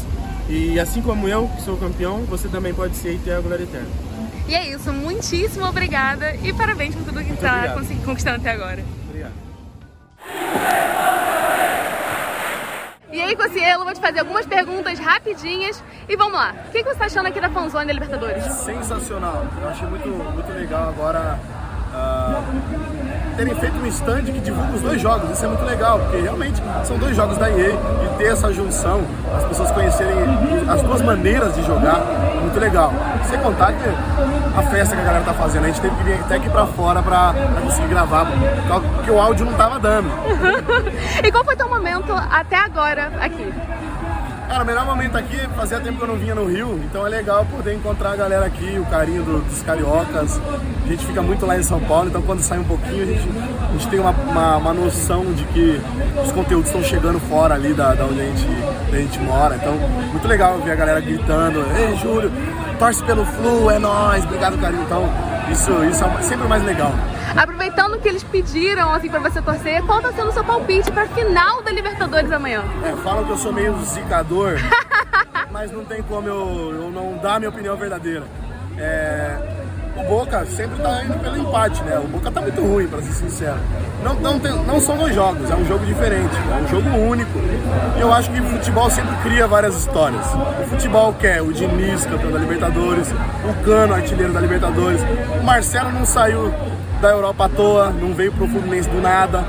E 0.49 0.79
assim 0.79 1.01
como 1.01 1.27
eu, 1.27 1.49
que 1.49 1.61
sou 1.63 1.75
campeão, 1.75 2.23
você 2.23 2.47
também 2.47 2.73
pode 2.73 2.95
ser 2.95 3.15
e 3.15 3.17
ter 3.17 3.33
a 3.33 3.41
glória 3.41 3.63
eterna. 3.63 4.06
E 4.47 4.55
é 4.55 4.69
isso, 4.69 4.93
muitíssimo 4.93 5.65
obrigada 5.65 6.35
e 6.35 6.53
parabéns 6.53 6.95
por 6.95 7.03
tudo 7.03 7.23
que 7.23 7.33
está 7.33 7.75
conquistando 8.05 8.37
até 8.37 8.51
agora. 8.51 8.83
Obrigado. 9.07 9.33
E 13.11 13.21
aí, 13.21 13.35
Cocielo, 13.35 13.83
vou 13.83 13.93
te 13.93 13.99
fazer 13.99 14.19
algumas 14.19 14.45
perguntas 14.45 14.99
rapidinhas 14.99 15.83
e 16.07 16.15
vamos 16.15 16.33
lá. 16.33 16.53
O 16.67 16.71
que, 16.71 16.83
você 16.83 16.91
está 16.91 17.05
achando 17.05 17.27
aqui 17.27 17.41
da 17.41 17.49
Fanzone 17.49 17.87
da 17.87 17.93
Libertadores? 17.93 18.43
Sensacional. 18.43 19.45
Eu 19.61 19.69
achei 19.69 19.87
muito, 19.87 20.07
muito 20.07 20.53
legal 20.53 20.89
agora. 20.89 21.39
Uh 21.93 23.17
terem 23.37 23.53
feito 23.53 23.77
um 23.77 23.85
stand 23.85 24.23
que 24.23 24.39
divulga 24.39 24.73
os 24.73 24.81
dois 24.81 24.99
jogos. 24.99 25.29
Isso 25.29 25.45
é 25.45 25.47
muito 25.47 25.63
legal, 25.63 25.99
porque 25.99 26.17
realmente 26.17 26.59
são 26.83 26.97
dois 26.97 27.15
jogos 27.15 27.37
da 27.37 27.49
EA 27.49 27.69
e 27.69 28.17
ter 28.17 28.31
essa 28.31 28.51
junção, 28.51 29.01
as 29.37 29.45
pessoas 29.45 29.71
conhecerem 29.71 30.15
as 30.67 30.81
duas 30.81 31.01
maneiras 31.03 31.53
de 31.53 31.63
jogar, 31.63 32.01
muito 32.47 32.59
legal. 32.59 32.93
Sem 33.29 33.39
contar 33.39 33.73
que 33.73 33.89
a 34.57 34.63
festa 34.63 34.95
que 34.95 35.01
a 35.01 35.05
galera 35.05 35.23
tá 35.23 35.33
fazendo, 35.33 35.65
a 35.65 35.67
gente 35.67 35.81
teve 35.81 35.95
que 35.95 36.03
vir 36.03 36.13
até 36.13 36.35
aqui 36.35 36.49
pra 36.49 36.65
fora 36.65 37.03
pra, 37.03 37.33
pra 37.33 37.61
conseguir 37.61 37.87
gravar, 37.87 38.25
porque 38.95 39.11
o 39.11 39.19
áudio 39.19 39.45
não 39.45 39.53
tava 39.53 39.79
dando. 39.79 40.09
e 41.23 41.31
qual 41.31 41.43
foi 41.43 41.55
teu 41.55 41.69
momento 41.69 42.13
até 42.13 42.55
agora 42.57 43.11
aqui? 43.19 43.53
Cara, 44.47 44.63
o 44.63 44.65
melhor 44.65 44.85
momento 44.85 45.17
aqui, 45.17 45.37
fazia 45.57 45.77
tempo 45.81 45.97
que 45.97 46.03
eu 46.03 46.07
não 46.07 46.15
vinha 46.15 46.33
no 46.33 46.45
Rio, 46.45 46.79
então 46.85 47.05
é 47.05 47.09
legal 47.09 47.45
poder 47.45 47.73
encontrar 47.73 48.11
a 48.11 48.15
galera 48.15 48.45
aqui, 48.45 48.79
o 48.79 48.85
carinho 48.85 49.21
do, 49.21 49.41
dos 49.41 49.61
cariocas. 49.61 50.39
A 50.85 50.87
gente 50.87 51.05
fica 51.05 51.21
muito 51.21 51.45
lá 51.45 51.57
em 51.57 51.63
São 51.63 51.81
Paulo, 51.81 52.07
então 52.07 52.21
quando 52.21 52.41
sai 52.41 52.57
um 52.57 52.63
pouquinho 52.63 53.03
a 53.03 53.05
gente, 53.05 53.27
a 53.27 53.71
gente 53.73 53.87
tem 53.89 53.99
uma, 53.99 54.11
uma, 54.11 54.55
uma 54.55 54.73
noção 54.73 55.25
de 55.33 55.43
que 55.45 55.81
os 56.23 56.31
conteúdos 56.31 56.67
estão 56.67 56.81
chegando 56.81 57.19
fora 57.19 57.55
ali 57.55 57.73
da, 57.73 57.93
da 57.93 58.05
onde 58.05 58.21
a 58.21 58.23
gente, 58.23 58.47
a 58.93 58.95
gente 58.95 59.19
mora. 59.19 59.55
Então, 59.57 59.73
muito 60.11 60.25
legal 60.25 60.57
ver 60.59 60.71
a 60.71 60.75
galera 60.75 61.01
gritando, 61.01 61.65
ei 61.77 61.97
Júlio, 61.97 62.31
torce 62.79 63.03
pelo 63.03 63.25
Flu, 63.25 63.69
é 63.69 63.77
nóis, 63.77 64.23
obrigado 64.23 64.57
carinho. 64.61 64.83
Então, 64.83 65.09
isso, 65.51 65.71
isso 65.83 66.05
é 66.05 66.21
sempre 66.21 66.47
mais 66.47 66.63
legal. 66.63 66.93
Aproveitando 67.37 67.99
que 67.99 68.09
eles 68.09 68.23
pediram 68.23 68.91
assim 68.91 69.09
para 69.09 69.19
você 69.19 69.39
torcer, 69.39 69.83
qual 69.83 70.01
tá 70.01 70.11
sendo 70.11 70.29
o 70.29 70.33
seu 70.33 70.43
palpite 70.43 70.91
para 70.91 71.07
final 71.09 71.61
da 71.61 71.71
Libertadores 71.71 72.31
amanhã? 72.31 72.63
É, 72.83 72.95
falam 73.03 73.23
que 73.25 73.29
eu 73.29 73.37
sou 73.37 73.53
meio 73.53 73.77
zicador, 73.85 74.55
mas 75.51 75.71
não 75.71 75.85
tem 75.85 76.01
como 76.01 76.27
eu, 76.27 76.73
eu 76.73 76.91
não 76.91 77.15
dar 77.19 77.35
a 77.35 77.39
minha 77.39 77.49
opinião 77.49 77.77
verdadeira. 77.77 78.23
É, 78.75 79.37
o 79.97 80.03
Boca 80.03 80.45
sempre 80.47 80.81
tá 80.81 81.03
indo 81.03 81.19
pelo 81.19 81.37
empate, 81.37 81.83
né? 81.83 81.99
O 81.99 82.07
Boca 82.07 82.31
tá 82.31 82.41
muito 82.41 82.61
ruim, 82.61 82.87
para 82.87 83.03
ser 83.03 83.13
sincero. 83.13 83.57
Não, 84.03 84.15
não, 84.15 84.39
tem, 84.39 84.51
não 84.65 84.79
são 84.79 84.97
dois 84.97 85.13
jogos, 85.13 85.49
é 85.49 85.55
um 85.55 85.65
jogo 85.65 85.85
diferente, 85.85 86.35
é 86.51 86.55
um 86.55 86.67
jogo 86.67 86.89
único. 86.89 87.37
E 87.97 88.01
eu 88.01 88.11
acho 88.11 88.31
que 88.31 88.39
o 88.39 88.45
futebol 88.45 88.89
sempre 88.89 89.15
cria 89.17 89.47
várias 89.47 89.75
histórias. 89.75 90.25
O 90.63 90.67
futebol 90.69 91.13
quer 91.13 91.41
o 91.43 91.53
Diniz, 91.53 92.03
campeão 92.05 92.31
da 92.31 92.39
Libertadores, 92.39 93.11
o 93.11 93.63
Cano, 93.63 93.93
artilheiro 93.93 94.33
da 94.33 94.39
Libertadores. 94.39 95.01
O 95.39 95.43
Marcelo 95.43 95.91
não 95.91 96.05
saiu 96.05 96.51
da 97.01 97.09
Europa 97.09 97.45
à 97.45 97.49
toa, 97.49 97.89
não 97.89 98.13
veio 98.13 98.31
pro 98.31 98.47
Fluminense 98.47 98.89
do 98.89 99.01
nada. 99.01 99.45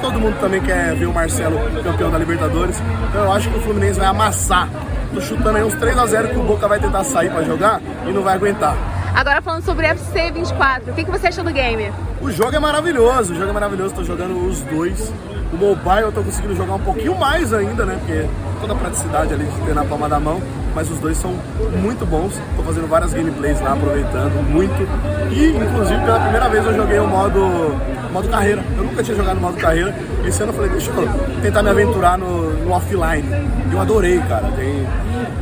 Todo 0.00 0.20
mundo 0.20 0.38
também 0.40 0.60
quer 0.60 0.94
ver 0.94 1.06
o 1.06 1.12
Marcelo 1.12 1.58
campeão 1.82 2.10
da 2.10 2.18
Libertadores. 2.18 2.80
Então 3.08 3.24
eu 3.24 3.32
acho 3.32 3.50
que 3.50 3.58
o 3.58 3.62
Fluminense 3.62 3.98
vai 3.98 4.08
amassar. 4.08 4.68
Tô 5.12 5.20
chutando 5.20 5.56
aí 5.56 5.64
uns 5.64 5.74
3 5.74 5.98
a 5.98 6.06
0 6.06 6.28
que 6.28 6.38
o 6.38 6.42
Boca 6.42 6.68
vai 6.68 6.78
tentar 6.78 7.04
sair 7.04 7.30
para 7.30 7.42
jogar 7.42 7.80
e 8.06 8.12
não 8.12 8.22
vai 8.22 8.34
aguentar. 8.34 8.76
Agora 9.14 9.40
falando 9.40 9.62
sobre 9.62 9.86
FC 9.86 10.30
24, 10.30 10.92
o 10.92 10.94
que, 10.94 11.04
que 11.04 11.10
você 11.10 11.28
achou 11.28 11.42
do 11.42 11.50
game? 11.50 11.90
O 12.20 12.30
jogo 12.30 12.54
é 12.54 12.58
maravilhoso, 12.58 13.32
o 13.32 13.36
jogo 13.36 13.48
é 13.48 13.52
maravilhoso, 13.52 13.94
tô 13.94 14.04
jogando 14.04 14.46
os 14.46 14.60
dois. 14.60 15.12
O 15.52 15.56
mobile 15.56 16.02
eu 16.02 16.12
tô 16.12 16.22
conseguindo 16.22 16.54
jogar 16.54 16.74
um 16.74 16.80
pouquinho 16.80 17.16
mais 17.16 17.52
ainda, 17.52 17.86
né? 17.86 17.96
Porque 17.98 18.26
toda 18.60 18.74
a 18.74 18.76
praticidade 18.76 19.32
ali 19.32 19.44
de 19.44 19.60
ter 19.62 19.74
na 19.74 19.84
palma 19.84 20.08
da 20.08 20.20
mão 20.20 20.42
mas 20.76 20.90
os 20.90 20.98
dois 20.98 21.16
são 21.16 21.32
muito 21.80 22.04
bons. 22.04 22.34
Estou 22.50 22.62
fazendo 22.62 22.86
várias 22.86 23.14
gameplays 23.14 23.58
lá, 23.62 23.72
aproveitando 23.72 24.46
muito. 24.46 24.86
E, 25.32 25.56
inclusive, 25.56 26.04
pela 26.04 26.20
primeira 26.20 26.48
vez 26.50 26.66
eu 26.66 26.74
joguei 26.74 26.98
o 26.98 27.06
modo, 27.06 27.40
modo 28.12 28.28
carreira. 28.28 28.62
Eu 28.76 28.84
nunca 28.84 29.02
tinha 29.02 29.16
jogado 29.16 29.36
no 29.36 29.40
modo 29.40 29.56
carreira. 29.56 29.96
Esse 30.26 30.42
ano 30.42 30.52
eu 30.52 30.56
falei, 30.56 30.70
deixa 30.70 30.90
eu 30.90 31.08
tentar 31.40 31.62
me 31.62 31.70
aventurar 31.70 32.18
no, 32.18 32.52
no 32.62 32.72
offline. 32.72 33.24
Eu 33.72 33.80
adorei, 33.80 34.20
cara. 34.28 34.52
Tem, 34.54 34.86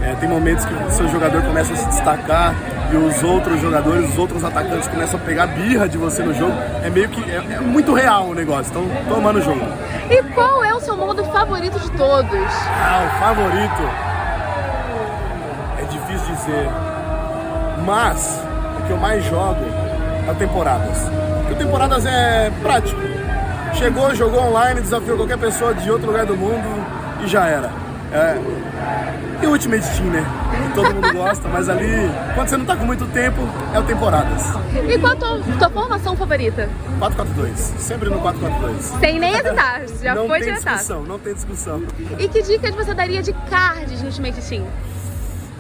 é, 0.03 0.15
tem 0.15 0.29
momentos 0.29 0.65
que 0.65 0.73
o 0.73 0.91
seu 0.93 1.09
jogador 1.09 1.43
começa 1.43 1.73
a 1.73 1.77
se 1.77 1.87
destacar 1.89 2.55
e 2.93 2.97
os 2.97 3.21
outros 3.25 3.61
jogadores, 3.61 4.09
os 4.11 4.17
outros 4.17 4.45
atacantes 4.45 4.87
começam 4.87 5.19
a 5.19 5.23
pegar 5.25 5.49
birra 5.49 5.89
de 5.89 5.99
você 5.99 6.23
no 6.23 6.33
jogo. 6.33 6.55
É 6.85 6.89
meio 6.91 7.09
que. 7.09 7.21
É, 7.29 7.57
é 7.57 7.61
muito 7.61 7.93
real 7.93 8.29
o 8.29 8.35
negócio. 8.35 8.71
Então, 8.71 8.85
tomando 9.09 9.41
o 9.41 9.43
jogo. 9.43 9.61
E 10.09 10.23
qual 10.33 10.63
é 10.63 10.73
o 10.73 10.79
seu 10.79 10.97
modo 10.97 11.25
favorito 11.25 11.77
de 11.81 11.91
todos? 11.91 12.53
Ah, 12.71 13.05
o 13.05 13.19
favorito 13.19 14.14
Mas 17.85 18.41
o 18.79 18.87
que 18.87 18.91
eu 18.93 18.97
mais 18.97 19.25
jogo 19.25 19.65
é 20.29 20.35
temporadas. 20.35 20.99
Porque 21.41 21.55
temporadas 21.63 22.07
é 22.07 22.51
prático. 22.63 23.01
Chegou, 23.75 24.15
jogou 24.15 24.41
online, 24.41 24.81
desafiou 24.81 25.17
qualquer 25.17 25.39
pessoa 25.39 25.75
de 25.75 25.91
outro 25.91 26.07
lugar 26.09 26.25
do 26.27 26.37
mundo 26.37 26.85
e 27.23 27.27
já 27.27 27.47
era. 27.47 27.71
É, 28.13 28.39
e 29.43 29.47
o 29.47 29.51
Ultimate 29.51 29.85
Team, 29.97 30.07
né? 30.07 30.25
Que 30.69 30.75
todo 30.75 30.95
mundo 30.95 31.13
gosta, 31.13 31.49
mas 31.49 31.69
ali, 31.69 32.09
quando 32.35 32.49
você 32.49 32.57
não 32.57 32.65
tá 32.65 32.77
com 32.77 32.85
muito 32.85 33.05
tempo, 33.07 33.41
é 33.75 33.79
o 33.79 33.83
temporadas. 33.83 34.43
E 34.89 34.99
qual 34.99 35.13
a 35.13 35.17
tua, 35.17 35.41
tua 35.59 35.71
formação 35.71 36.17
favorita? 36.17 36.69
4-4-2, 37.01 37.55
sempre 37.79 38.09
no 38.09 38.21
4-4-2. 38.21 39.01
Sem 39.01 39.19
nem 39.19 39.35
hesitar, 39.35 39.83
já 40.01 40.15
não 40.15 40.29
foi 40.29 40.39
tem 40.39 40.49
diretado. 40.53 40.77
discussão, 40.77 41.03
não 41.03 41.19
tem 41.19 41.35
discussão. 41.35 41.83
E 42.19 42.29
que 42.29 42.43
dicas 42.43 42.75
você 42.75 42.95
daria 42.95 43.23
de 43.23 43.33
cards 43.51 44.01
no 44.01 44.07
Ultimate 44.07 44.41
Team? 44.41 44.65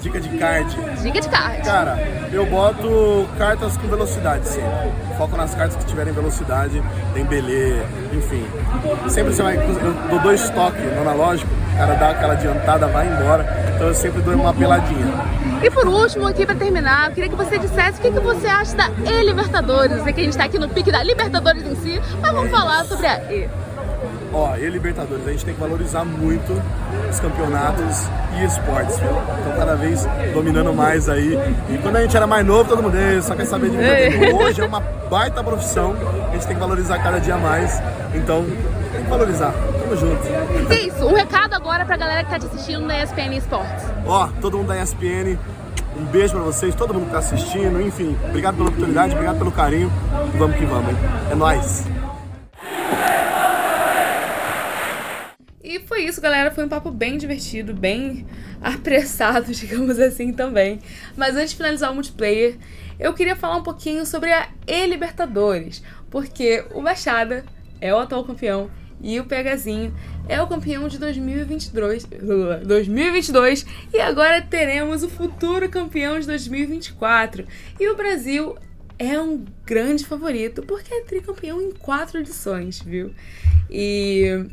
Dica 0.04 0.20
de 0.20 0.28
card. 0.37 0.76
Dica 1.00 1.18
de 1.18 1.28
card. 1.30 1.62
Cara, 1.62 1.99
eu 2.30 2.44
boto 2.44 3.26
cartas 3.38 3.75
com 3.78 3.88
velocidade 3.88 4.46
sempre. 4.46 4.92
Foco 5.16 5.34
nas 5.34 5.54
cartas 5.54 5.76
que 5.76 5.87
tiverem 5.87 6.12
velocidade, 6.12 6.82
tem 7.14 7.25
belê, 7.25 7.82
enfim. 8.12 8.46
Sempre 9.08 9.32
você 9.32 9.42
vai. 9.42 9.56
Eu 9.56 9.94
dou 10.11 10.18
dois 10.20 10.50
toques 10.50 10.84
no 10.94 11.00
analógico, 11.00 11.50
o 11.50 11.78
cara 11.78 11.94
dá 11.94 12.11
aquela 12.11 12.34
adiantada, 12.34 12.87
vai 12.87 13.06
embora. 13.06 13.73
Então 13.75 13.88
eu 13.88 13.94
sempre 13.94 14.20
dou 14.20 14.34
uma 14.34 14.52
peladinha. 14.52 15.06
E 15.62 15.70
por 15.70 15.88
último, 15.88 16.26
aqui 16.26 16.44
pra 16.44 16.54
terminar, 16.54 17.08
eu 17.08 17.14
queria 17.14 17.30
que 17.30 17.37
você 17.37 17.58
dissesse 17.58 17.99
o 17.99 18.02
que, 18.02 18.11
que 18.11 18.20
você 18.20 18.46
acha 18.46 18.76
da 18.76 18.90
E-Libertadores. 19.11 19.96
Eu 19.96 20.04
sei 20.04 20.12
que 20.12 20.20
a 20.20 20.25
gente 20.25 20.37
tá 20.37 20.44
aqui 20.44 20.58
no 20.58 20.68
pique 20.68 20.92
da 20.92 21.02
Libertadores 21.02 21.64
em 21.64 21.76
si, 21.76 21.99
mas 22.20 22.30
vamos 22.30 22.50
falar 22.50 22.84
sobre 22.84 23.06
a 23.06 23.32
E. 23.32 23.49
Ó, 24.34 24.56
e 24.56 24.68
Libertadores, 24.68 25.24
a 25.28 25.30
gente 25.30 25.44
tem 25.44 25.54
que 25.54 25.60
valorizar 25.60 26.04
muito 26.04 26.60
os 27.08 27.20
campeonatos 27.20 28.08
e 28.36 28.44
esportes, 28.44 28.98
viu? 28.98 29.10
Então 29.10 29.56
cada 29.56 29.76
vez 29.76 30.04
dominando 30.32 30.74
mais 30.74 31.08
aí. 31.08 31.38
E 31.70 31.78
quando 31.78 31.96
a 31.96 32.02
gente 32.02 32.16
era 32.16 32.26
mais 32.26 32.44
novo, 32.44 32.68
todo 32.68 32.82
mundo 32.82 32.96
só 33.22 33.36
quer 33.36 33.44
saber 33.44 33.70
de 33.70 33.76
videogame. 33.76 34.32
Hoje 34.32 34.60
é 34.60 34.64
uma 34.64 34.80
baita 34.80 35.42
profissão, 35.44 35.94
a 36.28 36.32
gente 36.32 36.48
tem 36.48 36.56
que 36.56 36.60
valorizar 36.60 36.98
cada 36.98 37.20
dia 37.20 37.36
mais. 37.36 37.80
Então, 38.12 38.44
tem 38.92 39.04
que 39.04 39.08
valorizar. 39.08 39.54
Tamo 39.80 39.96
junto. 39.96 40.74
Isso, 40.74 41.06
um 41.06 41.14
recado 41.14 41.54
agora 41.54 41.84
pra 41.84 41.96
galera 41.96 42.24
que 42.24 42.30
tá 42.30 42.38
te 42.40 42.46
assistindo 42.46 42.80
na 42.80 43.04
ESPN 43.04 43.36
Esportes. 43.36 43.84
Ó, 44.04 44.28
todo 44.40 44.58
mundo 44.58 44.66
da 44.66 44.82
ESPN, 44.82 45.38
um 45.96 46.04
beijo 46.06 46.34
pra 46.34 46.42
vocês, 46.42 46.74
todo 46.74 46.92
mundo 46.92 47.06
que 47.06 47.12
tá 47.12 47.18
assistindo, 47.18 47.80
enfim. 47.80 48.16
Obrigado 48.28 48.56
pela 48.56 48.68
oportunidade, 48.68 49.12
obrigado 49.12 49.38
pelo 49.38 49.52
carinho. 49.52 49.92
Vamos 50.34 50.56
que 50.56 50.64
vamos, 50.64 50.90
hein? 50.90 50.96
É 51.30 51.34
nóis! 51.36 51.84
foi 55.94 56.02
isso, 56.02 56.12
galera. 56.24 56.50
Foi 56.50 56.64
um 56.64 56.68
papo 56.68 56.90
bem 56.90 57.18
divertido, 57.18 57.74
bem 57.74 58.26
apressado, 58.60 59.52
digamos 59.54 59.98
assim, 59.98 60.32
também. 60.32 60.78
Mas 61.16 61.36
antes 61.36 61.50
de 61.50 61.56
finalizar 61.56 61.92
o 61.92 61.94
multiplayer, 61.94 62.56
eu 62.98 63.12
queria 63.12 63.36
falar 63.36 63.56
um 63.56 63.62
pouquinho 63.62 64.06
sobre 64.06 64.32
a 64.32 64.48
E-Libertadores, 64.66 65.82
porque 66.10 66.64
o 66.72 66.80
Baixada 66.80 67.44
é 67.80 67.94
o 67.94 67.98
atual 67.98 68.24
campeão 68.24 68.70
e 69.02 69.20
o 69.20 69.24
Pegazinho 69.24 69.94
é 70.26 70.40
o 70.40 70.46
campeão 70.46 70.88
de 70.88 70.98
2022, 70.98 72.04
2022 72.64 73.66
e 73.92 74.00
agora 74.00 74.40
teremos 74.40 75.02
o 75.02 75.10
futuro 75.10 75.68
campeão 75.68 76.18
de 76.18 76.26
2024. 76.26 77.46
E 77.78 77.88
o 77.88 77.96
Brasil 77.96 78.56
é 78.98 79.20
um 79.20 79.44
grande 79.66 80.06
favorito 80.06 80.62
porque 80.62 80.94
é 80.94 81.00
tricampeão 81.02 81.60
em 81.60 81.72
quatro 81.72 82.20
edições, 82.20 82.80
viu? 82.80 83.12
E 83.68 84.46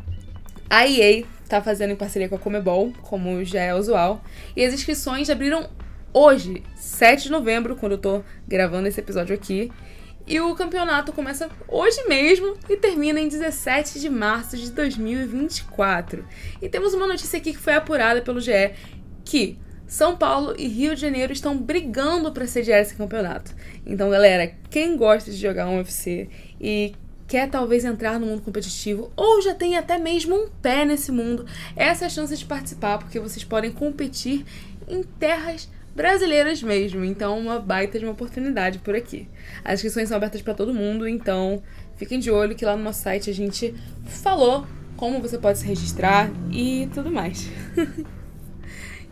a 0.70 0.88
EA 0.88 1.26
tá 1.52 1.62
fazendo 1.62 1.92
em 1.92 1.96
parceria 1.96 2.30
com 2.30 2.36
a 2.36 2.40
Comebol, 2.40 2.94
como 3.02 3.44
já 3.44 3.62
é 3.62 3.76
usual, 3.76 4.24
e 4.56 4.64
as 4.64 4.74
inscrições 4.74 5.30
abriram 5.30 5.70
hoje, 6.14 6.64
7 6.76 7.24
de 7.24 7.32
novembro, 7.32 7.76
quando 7.76 7.94
eu 7.94 7.98
tô 7.98 8.24
gravando 8.48 8.88
esse 8.88 9.00
episódio 9.00 9.36
aqui. 9.36 9.72
E 10.26 10.40
o 10.40 10.56
campeonato 10.56 11.12
começa 11.12 11.50
hoje 11.68 12.08
mesmo 12.08 12.56
e 12.70 12.78
termina 12.78 13.20
em 13.20 13.28
17 13.28 14.00
de 14.00 14.10
março 14.10 14.56
de 14.56 14.72
2024. 14.72 16.26
E 16.62 16.70
temos 16.70 16.94
uma 16.94 17.08
notícia 17.08 17.38
aqui 17.38 17.52
que 17.52 17.60
foi 17.60 17.74
apurada 17.74 18.22
pelo 18.22 18.40
GE 18.40 18.72
que 19.26 19.58
São 19.88 20.16
Paulo 20.16 20.54
e 20.58 20.68
Rio 20.68 20.96
de 20.96 21.02
Janeiro 21.02 21.34
estão 21.34 21.58
brigando 21.58 22.32
para 22.32 22.48
sediar 22.48 22.80
esse 22.80 22.96
campeonato. 22.96 23.54
Então, 23.86 24.10
galera, 24.10 24.54
quem 24.70 24.96
gosta 24.96 25.32
de 25.32 25.38
jogar 25.38 25.68
um 25.68 25.78
UFC 25.78 26.30
e 26.62 26.94
quer 27.32 27.50
talvez 27.50 27.86
entrar 27.86 28.20
no 28.20 28.26
mundo 28.26 28.42
competitivo 28.42 29.10
ou 29.16 29.42
já 29.42 29.56
tem 29.56 29.78
até 29.78 29.98
mesmo 29.98 30.36
um 30.36 30.50
pé 30.62 30.84
nesse 30.84 31.14
mundo, 31.14 31.46
essa 31.78 32.04
é 32.04 32.08
a 32.08 32.10
chance 32.10 32.36
de 32.36 32.44
participar, 32.44 32.98
porque 32.98 33.22
vocês 33.22 33.46
podem 33.46 33.72
competir 33.72 34.44
em 34.86 35.02
terras 35.02 35.70
brasileiras 35.96 36.62
mesmo. 36.62 37.06
Então, 37.06 37.40
uma 37.40 37.58
baita 37.58 37.98
de 37.98 38.04
uma 38.04 38.12
oportunidade 38.12 38.80
por 38.80 38.96
aqui. 38.96 39.30
As 39.64 39.76
inscrições 39.76 40.10
são 40.10 40.18
abertas 40.18 40.42
para 40.42 40.54
todo 40.54 40.74
mundo, 40.74 41.08
então 41.08 41.64
fiquem 41.96 42.20
de 42.20 42.30
olho 42.30 42.54
que 42.54 42.66
lá 42.66 42.76
no 42.76 42.84
nosso 42.84 43.02
site 43.02 43.30
a 43.30 43.34
gente 43.34 43.74
falou 44.04 44.68
como 44.98 45.22
você 45.22 45.38
pode 45.38 45.58
se 45.58 45.66
registrar 45.66 46.30
e 46.52 46.90
tudo 46.94 47.10
mais. 47.10 47.48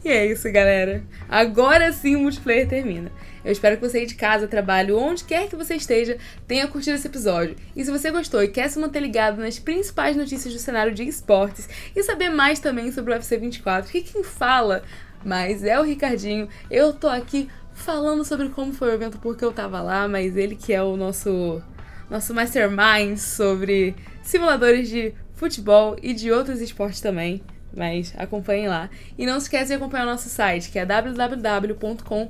e 0.03 0.09
é 0.09 0.25
isso, 0.25 0.51
galera. 0.51 1.03
Agora 1.27 1.91
sim 1.91 2.15
o 2.15 2.21
multiplayer 2.21 2.67
termina. 2.67 3.11
Eu 3.43 3.51
espero 3.51 3.77
que 3.77 3.87
você 3.87 3.99
aí 3.99 4.05
de 4.05 4.15
casa, 4.15 4.47
trabalho, 4.47 4.97
onde 4.97 5.23
quer 5.23 5.47
que 5.47 5.55
você 5.55 5.75
esteja, 5.75 6.17
tenha 6.47 6.67
curtido 6.67 6.95
esse 6.95 7.07
episódio. 7.07 7.55
E 7.75 7.83
se 7.83 7.91
você 7.91 8.11
gostou 8.11 8.43
e 8.43 8.47
quer 8.47 8.69
se 8.69 8.79
manter 8.79 8.99
ligado 8.99 9.39
nas 9.39 9.59
principais 9.59 10.15
notícias 10.15 10.53
do 10.53 10.59
cenário 10.59 10.93
de 10.93 11.03
esportes 11.03 11.67
e 11.95 12.03
saber 12.03 12.29
mais 12.29 12.59
também 12.59 12.91
sobre 12.91 13.11
o 13.11 13.15
UFC 13.15 13.37
24, 13.37 13.91
que 13.91 14.01
quem 14.01 14.23
fala 14.23 14.83
mais 15.23 15.63
é 15.63 15.79
o 15.79 15.83
Ricardinho. 15.83 16.47
Eu 16.69 16.93
tô 16.93 17.07
aqui 17.07 17.49
falando 17.73 18.25
sobre 18.25 18.49
como 18.49 18.73
foi 18.73 18.89
o 18.89 18.93
evento 18.93 19.17
porque 19.19 19.43
eu 19.43 19.51
tava 19.51 19.81
lá, 19.81 20.07
mas 20.07 20.35
ele 20.35 20.55
que 20.55 20.73
é 20.73 20.83
o 20.83 20.97
nosso 20.97 21.61
nosso 22.09 22.33
mastermind 22.33 23.17
sobre 23.17 23.95
simuladores 24.23 24.89
de 24.89 25.13
futebol 25.35 25.95
e 26.01 26.13
de 26.13 26.31
outros 26.31 26.59
esportes 26.59 27.01
também. 27.01 27.43
Mas 27.75 28.13
acompanhem 28.17 28.67
lá. 28.67 28.89
E 29.17 29.25
não 29.25 29.39
se 29.39 29.45
esqueça 29.45 29.67
de 29.67 29.73
acompanhar 29.73 30.05
o 30.05 30.09
nosso 30.09 30.29
site, 30.29 30.69
que 30.69 30.79
é 30.79 30.85
www.com.br 30.85 32.29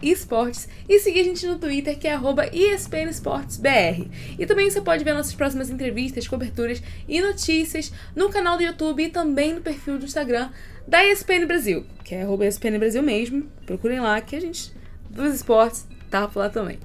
esportes 0.00 0.68
e 0.88 0.98
seguir 1.00 1.20
a 1.20 1.24
gente 1.24 1.46
no 1.46 1.58
Twitter, 1.58 1.98
que 1.98 2.06
é 2.06 2.14
arroba 2.14 2.46
ESPNSportsBR. 2.52 4.08
E 4.38 4.46
também 4.46 4.70
você 4.70 4.80
pode 4.80 5.02
ver 5.02 5.12
nossas 5.12 5.34
próximas 5.34 5.70
entrevistas, 5.70 6.28
coberturas 6.28 6.82
e 7.08 7.20
notícias 7.20 7.92
no 8.14 8.30
canal 8.30 8.56
do 8.56 8.62
YouTube 8.62 9.02
e 9.02 9.08
também 9.08 9.54
no 9.54 9.60
perfil 9.60 9.98
do 9.98 10.04
Instagram 10.04 10.50
da 10.86 11.04
ESPN 11.04 11.46
Brasil, 11.46 11.84
que 12.04 12.14
é 12.14 12.22
arroba 12.22 12.46
ESPN 12.46 12.78
Brasil 12.78 13.02
mesmo. 13.02 13.46
Procurem 13.66 14.00
lá 14.00 14.20
que 14.20 14.36
a 14.36 14.40
gente, 14.40 14.72
dos 15.10 15.34
esportes, 15.34 15.86
tá 16.10 16.28
por 16.28 16.38
lá 16.38 16.48
também. 16.48 16.78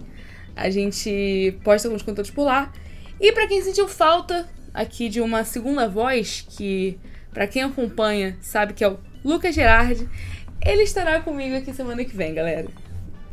A 0.55 0.71
gente 0.71 1.55
posta 1.63 1.87
alguns 1.87 2.01
conteúdos 2.01 2.31
por 2.31 2.43
lá. 2.43 2.73
E 3.19 3.31
para 3.31 3.47
quem 3.47 3.61
sentiu 3.61 3.87
falta 3.87 4.47
aqui 4.77 5.09
de 5.09 5.19
uma 5.19 5.43
segunda 5.43 5.89
voz, 5.89 6.45
que 6.47 6.99
para 7.33 7.47
quem 7.47 7.63
acompanha 7.63 8.37
sabe 8.39 8.73
que 8.73 8.83
é 8.83 8.87
o 8.87 8.99
Lucas 9.25 9.55
Gerardi, 9.55 10.07
ele 10.63 10.83
estará 10.83 11.19
comigo 11.19 11.57
aqui 11.57 11.73
semana 11.73 12.05
que 12.05 12.15
vem, 12.15 12.33
galera. 12.33 12.67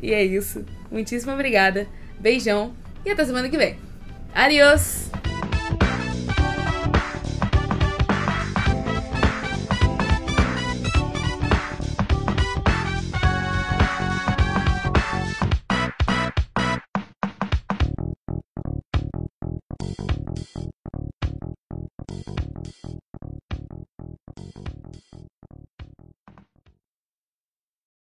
E 0.02 0.12
é 0.12 0.24
isso. 0.24 0.64
Muitíssimo 0.90 1.32
obrigada. 1.32 1.86
Beijão 2.18 2.74
e 3.04 3.10
até 3.10 3.24
semana 3.24 3.50
que 3.50 3.58
vem. 3.58 3.76
Adiós! 4.34 5.13